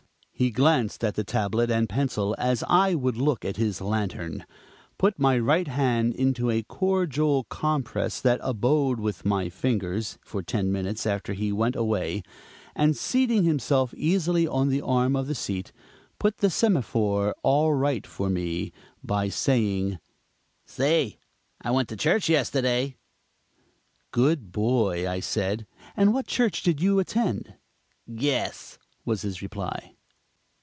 [0.33, 4.43] He glanced at the tablet and pencil as I would look at his lantern,
[4.97, 10.71] put my right hand into a cordial compress that abode with my fingers for ten
[10.71, 12.23] minutes after he went away,
[12.75, 15.71] and seating himself easily on the arm of the seat,
[16.17, 18.73] put the semaphore all right for me
[19.03, 19.99] by saying:
[20.65, 21.19] "Say,
[21.61, 22.95] I went to church yesterday."
[24.09, 27.53] "Good boy," I said, "and what church did you attend?"
[28.15, 29.93] "Guess," was his reply.